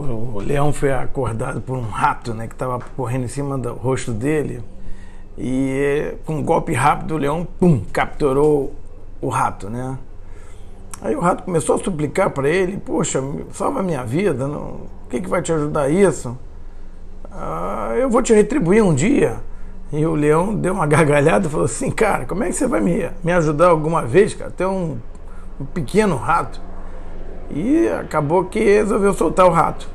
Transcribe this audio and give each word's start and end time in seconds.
o 0.00 0.40
leão 0.40 0.72
foi 0.72 0.92
acordado 0.92 1.60
por 1.60 1.76
um 1.76 1.88
rato, 1.88 2.34
né, 2.34 2.46
que 2.46 2.54
estava 2.54 2.78
correndo 2.96 3.24
em 3.24 3.28
cima 3.28 3.58
do 3.58 3.72
rosto 3.74 4.12
dele. 4.12 4.62
E 5.36 6.14
com 6.26 6.36
um 6.36 6.42
golpe 6.42 6.72
rápido, 6.72 7.14
o 7.14 7.18
leão, 7.18 7.46
pum, 7.58 7.80
capturou 7.92 8.74
o 9.20 9.28
rato, 9.28 9.70
né? 9.70 9.96
Aí 11.00 11.14
o 11.14 11.20
rato 11.20 11.44
começou 11.44 11.76
a 11.76 11.78
suplicar 11.78 12.30
para 12.30 12.48
ele: 12.48 12.76
Poxa, 12.76 13.22
salva 13.52 13.82
minha 13.82 14.04
vida, 14.04 14.48
não... 14.48 14.58
o 14.58 15.08
que, 15.08 15.20
que 15.20 15.28
vai 15.28 15.40
te 15.40 15.52
ajudar 15.52 15.88
isso? 15.88 16.36
Ah, 17.30 17.92
eu 17.96 18.10
vou 18.10 18.20
te 18.20 18.32
retribuir 18.32 18.82
um 18.82 18.94
dia. 18.94 19.36
E 19.92 20.04
o 20.04 20.14
leão 20.14 20.54
deu 20.54 20.74
uma 20.74 20.86
gargalhada 20.88 21.46
e 21.46 21.50
falou 21.50 21.66
assim: 21.66 21.90
Cara, 21.90 22.26
como 22.26 22.42
é 22.42 22.48
que 22.48 22.54
você 22.54 22.66
vai 22.66 22.80
me, 22.80 23.08
me 23.22 23.32
ajudar 23.32 23.68
alguma 23.68 24.04
vez, 24.04 24.34
cara? 24.34 24.50
Tem 24.50 24.66
um, 24.66 24.98
um 25.60 25.64
pequeno 25.64 26.16
rato. 26.16 26.60
E 27.58 27.88
acabou 27.88 28.44
que 28.44 28.60
resolveu 28.60 29.12
soltar 29.12 29.44
o 29.44 29.50
rato. 29.50 29.88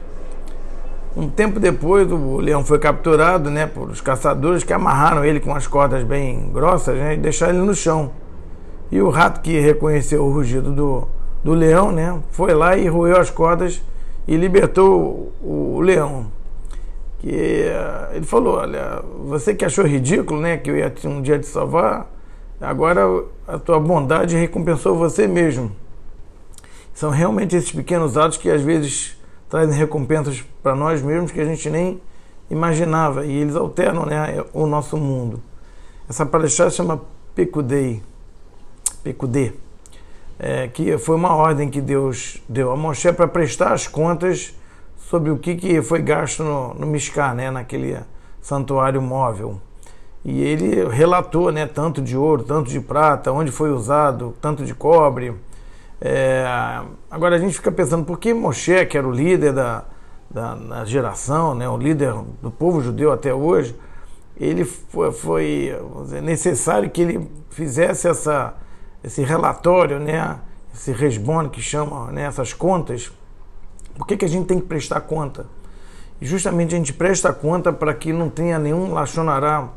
Um 1.16 1.30
tempo 1.30 1.62
depois, 1.62 2.12
o 2.12 2.38
leão 2.38 2.66
foi 2.66 2.77
capturado 2.77 3.49
né, 3.49 3.66
por 3.66 3.89
os 3.89 4.02
caçadores 4.02 4.66
que 4.66 4.73
amarraram 4.73 5.23
ele 5.23 5.39
com 5.39 5.55
as 5.55 5.66
cordas 5.66 6.03
bem 6.03 6.49
grossas 6.52 6.98
né, 6.98 7.13
e 7.13 7.17
deixaram 7.17 7.53
ele 7.53 7.66
no 7.66 7.73
chão. 7.73 8.12
E 8.91 9.02
o 9.02 9.09
rato 9.09 9.39
que 9.39 9.58
reconheceu 9.62 10.26
o 10.26 10.34
rugido 10.34 10.73
do, 10.73 11.08
do 11.41 11.53
leão 11.53 11.89
né, 11.89 12.20
foi 12.31 12.53
lá 12.53 12.76
e 12.76 12.86
roeu 12.89 13.17
as 13.17 13.30
cordas 13.30 13.81
e 14.27 14.36
libertou 14.36 15.31
o, 15.41 15.75
o 15.77 15.80
leão. 15.80 16.25
Que 17.20 17.30
uh, 17.30 18.14
ele 18.14 18.25
falou: 18.25 18.58
Olha, 18.58 19.02
você 19.23 19.55
que 19.55 19.64
achou 19.64 19.86
ridículo 19.86 20.41
né, 20.41 20.58
que 20.58 20.70
eu 20.70 20.75
ia 20.75 20.94
um 21.05 21.22
dia 21.22 21.39
te 21.39 21.48
salvar, 21.48 22.11
agora 22.59 23.08
a 23.48 23.58
tua 23.58 23.80
bondade 23.80 24.36
recompensou 24.36 24.98
você 24.98 25.27
mesmo. 25.27 25.72
São 26.94 27.09
realmente 27.09 27.55
esses 27.55 27.72
pequenos 27.72 28.17
atos 28.17 28.38
que 28.38 28.49
às 28.49 28.61
vezes 28.61 29.17
trazem 29.49 29.77
recompensas 29.77 30.44
para 30.61 30.75
nós 30.75 31.02
mesmos 31.02 31.31
que 31.31 31.39
a 31.39 31.45
gente 31.45 31.69
nem 31.69 32.02
imaginava 32.49 33.25
e 33.25 33.31
eles 33.31 33.55
alternam 33.55 34.05
né, 34.05 34.44
o 34.53 34.66
nosso 34.67 34.97
mundo. 34.97 35.41
Essa 36.09 36.25
palestra 36.25 36.69
se 36.69 36.77
chama 36.77 37.02
Pecudei, 37.33 38.03
Pecudê, 39.03 39.53
é, 40.38 40.67
que 40.67 40.97
foi 40.97 41.16
uma 41.16 41.36
ordem 41.36 41.69
que 41.69 41.81
Deus 41.81 42.41
deu 42.47 42.71
a 42.71 42.77
Moshe 42.77 43.11
para 43.11 43.27
prestar 43.27 43.73
as 43.73 43.88
contas 43.88 44.53
sobre 45.09 45.31
o 45.31 45.38
que, 45.38 45.55
que 45.55 45.81
foi 45.81 46.02
gasto 46.02 46.44
no, 46.44 46.73
no 46.73 46.88
Mishká, 46.88 47.33
né, 47.33 47.49
naquele 47.49 47.97
santuário 48.41 49.02
móvel. 49.02 49.59
E 50.25 50.41
ele 50.41 50.88
relatou 50.89 51.52
né, 51.52 51.66
tanto 51.66 52.02
de 52.02 52.16
ouro, 52.16 52.44
tanto 52.44 52.69
de 52.69 52.80
prata, 52.80 53.31
onde 53.31 53.52
foi 53.52 53.71
usado, 53.71 54.33
tanto 54.41 54.64
de 54.64 54.73
cobre, 54.73 55.33
é, 56.06 56.46
agora 57.09 57.38
a 57.38 57.40
gente 57.40 57.56
fica 57.56 57.72
pensando 57.72 58.04
por 58.04 58.20
que 58.20 58.34
Moshe, 58.34 58.86
que 58.88 58.98
era 58.98 59.08
o 59.08 59.12
líder 59.12 59.54
da, 59.54 59.86
da, 60.30 60.54
da, 60.54 60.84
geração, 60.84 61.56
né, 61.56 61.70
o 61.70 61.78
líder 61.78 62.14
do 62.42 62.52
povo 62.52 62.82
judeu 62.82 63.10
até 63.10 63.34
hoje, 63.34 63.73
ele 64.36 64.66
foi, 64.66 65.14
foi 65.14 65.73
dizer, 66.02 66.22
necessário 66.22 66.90
que 66.90 67.02
ele 67.02 67.32
fizesse 67.50 68.10
essa, 68.10 68.54
esse 69.02 69.23
relatório, 69.23 69.98
né, 69.98 70.42
esse 70.73 70.92
resbone 70.92 71.48
que 71.48 71.62
chama 71.62 72.12
né, 72.12 72.23
essas 72.23 72.52
contas. 72.52 73.10
Por 73.98 74.06
que, 74.06 74.17
que 74.17 74.26
a 74.26 74.30
gente 74.30 74.45
tem 74.45 74.60
que 74.60 74.67
prestar 74.67 75.00
conta? 75.00 75.45
E 76.20 76.26
justamente 76.26 76.76
a 76.76 76.78
gente 76.78 76.92
presta 76.92 77.32
conta 77.32 77.72
para 77.72 77.94
que 77.94 78.12
não 78.12 78.30
tenha 78.30 78.60
nenhum 78.60 78.92
lachonará 78.92 79.70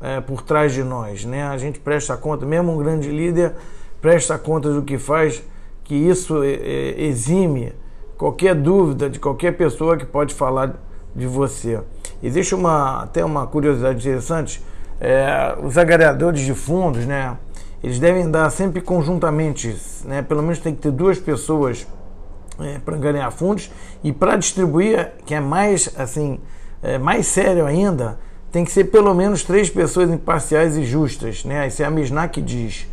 é, 0.00 0.22
por 0.22 0.40
trás 0.40 0.72
de 0.72 0.82
nós. 0.82 1.26
Né? 1.26 1.42
A 1.42 1.58
gente 1.58 1.78
presta 1.78 2.16
conta, 2.16 2.46
mesmo 2.46 2.72
um 2.72 2.78
grande 2.78 3.10
líder 3.10 3.54
presta 4.00 4.38
conta 4.38 4.72
do 4.72 4.82
que 4.82 4.98
faz, 4.98 5.42
que 5.84 5.94
isso 5.94 6.42
é, 6.42 6.52
é, 6.52 7.02
exime 7.02 7.72
qualquer 8.16 8.54
dúvida 8.54 9.08
de 9.08 9.18
qualquer 9.18 9.56
pessoa 9.56 9.96
que 9.96 10.04
pode 10.04 10.34
falar 10.34 10.74
de 11.14 11.26
você. 11.26 11.80
Existe 12.22 12.54
uma, 12.54 13.02
até 13.02 13.24
uma 13.24 13.46
curiosidade 13.46 13.98
interessante, 13.98 14.62
é, 15.00 15.56
os 15.62 15.78
agregadores 15.78 16.40
de 16.40 16.54
fundos, 16.54 17.06
né, 17.06 17.36
eles 17.82 17.98
devem 17.98 18.30
dar 18.30 18.50
sempre 18.50 18.80
conjuntamente, 18.80 19.74
né, 20.04 20.20
pelo 20.22 20.42
menos 20.42 20.58
tem 20.58 20.74
que 20.74 20.82
ter 20.82 20.92
duas 20.92 21.18
pessoas 21.18 21.86
é, 22.60 22.78
para 22.78 22.96
ganhar 22.96 23.30
fundos 23.30 23.70
e 24.04 24.12
para 24.12 24.36
distribuir, 24.36 25.12
que 25.24 25.34
é 25.34 25.40
mais 25.40 25.90
assim, 25.96 26.38
é, 26.82 26.98
mais 26.98 27.26
sério 27.26 27.64
ainda, 27.64 28.18
tem 28.52 28.64
que 28.64 28.72
ser 28.72 28.84
pelo 28.84 29.14
menos 29.14 29.44
três 29.44 29.70
pessoas 29.70 30.10
imparciais 30.10 30.76
e 30.76 30.84
justas, 30.84 31.44
né? 31.44 31.68
Isso 31.68 31.82
é 31.82 31.86
a 31.86 31.90
Mishnah 31.90 32.28
que 32.28 32.42
diz. 32.42 32.86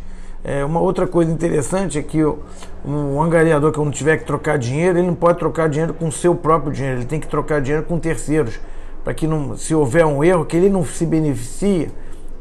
É, 0.44 0.64
uma 0.64 0.80
outra 0.80 1.06
coisa 1.06 1.30
interessante 1.30 1.98
é 1.98 2.02
que 2.02 2.22
o, 2.22 2.38
um 2.84 3.20
angariador 3.20 3.72
que 3.72 3.78
não 3.78 3.90
tiver 3.90 4.18
que 4.18 4.24
trocar 4.24 4.58
dinheiro, 4.58 4.98
ele 4.98 5.06
não 5.08 5.14
pode 5.14 5.38
trocar 5.38 5.68
dinheiro 5.68 5.92
com 5.92 6.08
o 6.08 6.12
seu 6.12 6.34
próprio 6.34 6.72
dinheiro, 6.72 6.98
ele 6.98 7.06
tem 7.06 7.18
que 7.18 7.26
trocar 7.26 7.60
dinheiro 7.60 7.84
com 7.84 7.98
terceiros, 7.98 8.58
para 9.02 9.12
que 9.14 9.26
não, 9.26 9.56
se 9.56 9.74
houver 9.74 10.06
um 10.06 10.22
erro, 10.22 10.44
que 10.44 10.56
ele 10.56 10.68
não 10.68 10.84
se 10.84 11.04
beneficie 11.04 11.90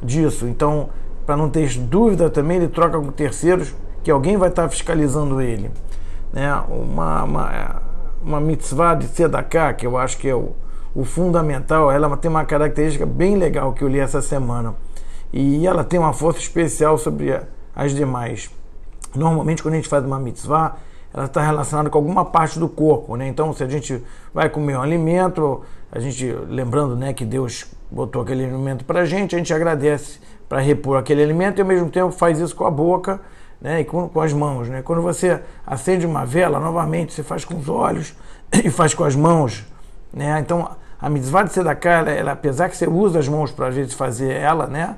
disso. 0.02 0.48
Então, 0.48 0.90
para 1.26 1.36
não 1.36 1.50
ter 1.50 1.68
dúvida 1.80 2.30
também, 2.30 2.58
ele 2.58 2.68
troca 2.68 3.00
com 3.00 3.12
terceiros, 3.12 3.74
que 4.04 4.12
alguém 4.12 4.38
vai 4.38 4.50
estar 4.50 4.70
fiscalizando 4.70 5.42
ele. 5.42 5.72
Né? 6.32 6.54
Uma, 6.70 7.24
uma, 7.24 7.82
uma 8.22 8.40
mitzvah 8.40 8.96
de 8.96 9.08
tzedakah, 9.08 9.74
que 9.74 9.88
eu 9.88 9.98
acho 9.98 10.18
que 10.18 10.30
é 10.30 10.36
o, 10.36 10.52
o 10.96 11.04
fundamental, 11.04 11.92
ela 11.92 12.16
tem 12.16 12.30
uma 12.30 12.46
característica 12.46 13.06
bem 13.06 13.38
legal 13.38 13.74
que 13.74 13.84
eu 13.84 13.88
li 13.88 14.00
essa 14.00 14.22
semana. 14.22 14.76
E 15.34 15.68
ela 15.68 15.84
tem 15.84 16.00
uma 16.00 16.14
força 16.14 16.40
especial 16.40 16.98
sobre 16.98 17.34
a, 17.34 17.44
as 17.78 17.94
demais. 17.94 18.50
Normalmente, 19.16 19.62
quando 19.62 19.76
a 19.76 19.78
gente 19.78 19.88
faz 19.88 20.04
uma 20.04 20.20
mitzvah, 20.20 20.78
ela 21.14 21.26
está 21.26 21.42
relacionada 21.42 21.92
com 21.92 21.98
alguma 22.00 22.26
parte 22.26 22.58
do 22.58 22.68
corpo, 22.68 23.16
né? 23.16 23.28
Então, 23.28 23.54
se 23.54 23.64
a 23.64 23.68
gente 23.68 24.04
vai 24.34 24.50
comer 24.50 24.76
um 24.78 24.82
alimento, 24.82 25.62
a 25.92 26.00
gente, 26.00 26.26
lembrando 26.50 26.96
né, 26.96 27.14
que 27.14 27.24
Deus 27.24 27.68
botou 27.92 28.24
aquele 28.24 28.46
alimento 28.46 28.84
para 28.84 29.02
a 29.02 29.06
gente, 29.06 29.36
a 29.36 29.38
gente 29.38 29.54
agradece 29.54 30.20
para 30.50 30.60
repor 30.60 30.98
aquele 30.98 31.22
alimento 31.22 31.60
e 31.60 31.62
ao 31.62 31.68
mesmo 31.68 31.90
tempo 31.90 32.12
faz 32.12 32.40
isso 32.40 32.56
com 32.56 32.66
a 32.66 32.72
boca 32.72 33.22
né, 33.62 33.82
e 33.82 33.86
com, 33.86 34.10
com 34.10 34.22
as 34.22 34.34
mãos. 34.34 34.68
Né? 34.68 34.82
Quando 34.82 35.04
você 35.04 35.40
acende 35.66 36.06
uma 36.06 36.26
vela, 36.26 36.60
novamente 36.60 37.14
você 37.14 37.22
faz 37.22 37.46
com 37.46 37.56
os 37.58 37.70
olhos 37.70 38.16
e 38.52 38.72
faz 38.72 38.94
com 38.94 39.04
as 39.04 39.16
mãos. 39.16 39.64
Né? 40.12 40.40
Então, 40.40 40.70
a 41.00 41.10
mitzvah 41.10 41.44
de 41.44 41.52
tzedakah, 41.52 42.00
ela, 42.00 42.12
ela, 42.12 42.32
apesar 42.32 42.70
que 42.70 42.76
você 42.76 42.88
usa 42.88 43.20
as 43.20 43.28
mãos 43.28 43.52
para 43.52 43.68
às 43.68 43.76
vezes 43.76 43.94
fazer 43.94 44.34
ela, 44.34 44.66
né? 44.66 44.98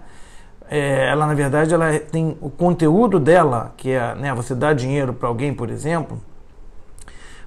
É, 0.69 1.09
ela 1.09 1.25
na 1.25 1.33
verdade 1.33 1.73
ela 1.73 1.97
tem 1.99 2.37
o 2.39 2.49
conteúdo 2.49 3.19
dela, 3.19 3.73
que 3.75 3.89
é 3.89 4.13
né, 4.13 4.33
você 4.35 4.53
dá 4.53 4.71
dinheiro 4.71 5.13
para 5.13 5.27
alguém, 5.27 5.51
por 5.51 5.69
exemplo, 5.69 6.21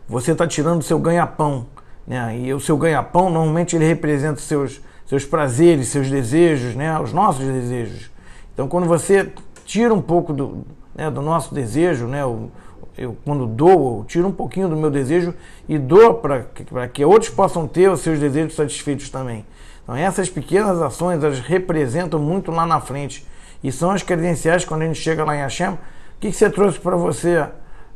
você 0.09 0.33
está 0.33 0.47
tirando 0.47 0.81
o 0.81 0.85
seu 0.85 0.99
ganha-pão. 0.99 1.67
Né? 2.05 2.39
E 2.41 2.53
o 2.53 2.59
seu 2.59 2.77
ganha-pão 2.77 3.31
normalmente 3.31 3.77
ele 3.77 3.87
representa 3.87 4.41
seus, 4.41 4.83
seus 5.07 5.25
prazeres, 5.25 5.89
seus 5.89 6.11
desejos, 6.11 6.75
né? 6.75 6.99
os 6.99 7.13
nossos 7.13 7.47
desejos. 7.47 8.11
Então 8.53 8.67
quando 8.67 8.89
você 8.89 9.33
tira 9.65 9.95
um 9.95 10.03
pouco 10.03 10.33
do, 10.33 10.67
né, 10.93 11.09
do 11.09 11.23
nosso 11.23 11.55
desejo, 11.55 12.07
né? 12.07 12.23
eu, 12.23 12.51
eu 12.97 13.17
quando 13.25 13.47
dou, 13.47 13.99
eu 14.01 14.05
tiro 14.07 14.29
um 14.29 14.33
pouquinho 14.33 14.69
do 14.69 14.77
meu 14.77 14.91
desejo 14.91 15.35
e 15.69 15.79
dou 15.79 16.15
para 16.15 16.89
que 16.89 17.05
outros 17.05 17.31
possam 17.31 17.67
ter 17.67 17.91
os 17.91 18.01
seus 18.01 18.19
desejos 18.19 18.55
satisfeitos 18.55 19.09
também. 19.09 19.45
Então, 19.83 19.97
essas 19.97 20.29
pequenas 20.29 20.81
ações 20.81 21.23
elas 21.23 21.41
representam 21.41 22.21
muito 22.21 22.51
lá 22.51 22.67
na 22.67 22.81
frente 22.81 23.27
e 23.63 23.73
são 23.73 23.91
as 23.91 24.03
credenciais 24.03 24.65
quando 24.65 24.83
a 24.83 24.87
gente 24.87 25.01
chega 25.01 25.25
lá 25.25 25.35
em 25.37 25.41
Hashem. 25.41 25.71
O 25.71 25.79
que, 26.21 26.31
que 26.31 26.37
você 26.37 26.49
trouxe 26.49 26.79
para 26.79 26.97
você, 26.97 27.49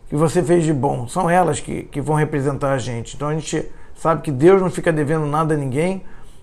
que 0.08 0.16
você 0.16 0.42
fez 0.42 0.64
de 0.64 0.72
bom? 0.72 1.06
São 1.08 1.30
elas 1.30 1.60
que, 1.60 1.84
que 1.84 2.00
vão 2.00 2.16
representar 2.16 2.72
a 2.72 2.78
gente. 2.78 3.14
Então, 3.14 3.28
a 3.28 3.34
gente 3.34 3.68
sabe 3.94 4.22
que 4.22 4.32
Deus 4.32 4.60
não 4.60 4.70
fica 4.70 4.92
devendo 4.92 5.26
nada 5.26 5.54
a 5.54 5.56
ninguém 5.56 6.02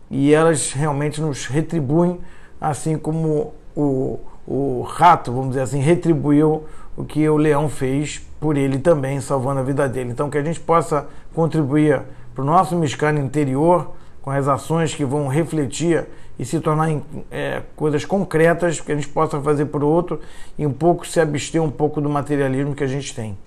e 0.09 0.33
elas 0.33 0.71
realmente 0.71 1.19
nos 1.19 1.45
retribuem, 1.45 2.19
assim 2.61 2.97
como 2.97 3.53
o, 3.75 4.19
o 4.47 4.81
rato, 4.83 5.31
vamos 5.31 5.49
dizer 5.49 5.61
assim, 5.61 5.79
retribuiu 5.79 6.65
o 6.95 7.03
que 7.03 7.27
o 7.27 7.35
leão 7.35 7.67
fez 7.67 8.21
por 8.43 8.57
ele 8.57 8.77
também, 8.77 9.21
salvando 9.21 9.61
a 9.61 9.63
vida 9.63 9.87
dele. 9.87 10.11
Então, 10.11 10.29
que 10.29 10.37
a 10.37 10.43
gente 10.43 10.59
possa 10.59 11.07
contribuir 11.33 12.01
para 12.35 12.41
o 12.41 12.45
nosso 12.45 12.75
Mishkan 12.75 13.13
interior 13.13 13.91
com 14.21 14.29
as 14.31 14.49
ações 14.49 14.93
que 14.93 15.05
vão 15.05 15.29
refletir 15.29 16.05
e 16.37 16.43
se 16.43 16.59
tornar 16.59 16.89
é, 17.31 17.61
coisas 17.73 18.03
concretas 18.03 18.81
que 18.81 18.91
a 18.91 18.95
gente 18.95 19.07
possa 19.07 19.39
fazer 19.39 19.67
por 19.67 19.81
outro 19.81 20.19
e 20.57 20.67
um 20.67 20.73
pouco 20.73 21.07
se 21.07 21.21
abster 21.21 21.63
um 21.63 21.71
pouco 21.71 22.01
do 22.01 22.09
materialismo 22.09 22.75
que 22.75 22.83
a 22.83 22.87
gente 22.87 23.15
tem. 23.15 23.37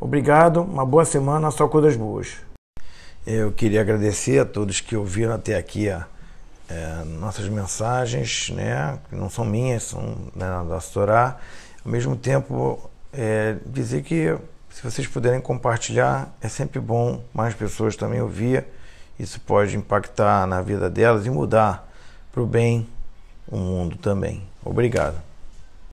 Obrigado, 0.00 0.62
uma 0.62 0.84
boa 0.84 1.04
semana, 1.04 1.48
só 1.52 1.68
coisas 1.68 1.94
boas. 1.94 2.38
Eu 3.24 3.52
queria 3.52 3.82
agradecer 3.82 4.40
a 4.40 4.44
todos 4.44 4.80
que 4.80 4.96
ouviram 4.96 5.32
até 5.32 5.54
aqui 5.54 5.88
a, 5.88 6.08
é, 6.68 7.04
nossas 7.20 7.48
mensagens, 7.48 8.50
né, 8.50 8.98
que 9.08 9.14
não 9.14 9.30
são 9.30 9.44
minhas, 9.44 9.84
são 9.84 10.16
né, 10.34 10.46
da 10.68 10.80
Torá. 10.80 11.36
Ao 11.84 11.92
mesmo 11.92 12.16
tempo, 12.16 12.90
é, 13.16 13.56
dizer 13.66 14.02
que 14.02 14.36
se 14.70 14.82
vocês 14.82 15.06
puderem 15.06 15.40
compartilhar, 15.40 16.34
é 16.40 16.48
sempre 16.48 16.80
bom 16.80 17.22
mais 17.32 17.54
pessoas 17.54 17.96
também 17.96 18.20
ouvir 18.20 18.64
isso 19.18 19.40
pode 19.40 19.76
impactar 19.76 20.46
na 20.46 20.60
vida 20.60 20.90
delas 20.90 21.26
e 21.26 21.30
mudar 21.30 21.88
para 22.32 22.42
o 22.42 22.46
bem 22.46 22.86
o 23.46 23.56
mundo 23.56 23.96
também. 23.96 24.42
Obrigado. 24.64 25.16